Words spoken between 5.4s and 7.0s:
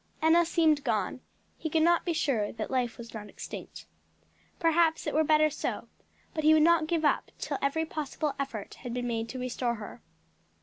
so, but he would not